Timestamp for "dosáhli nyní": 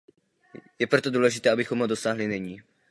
1.87-2.61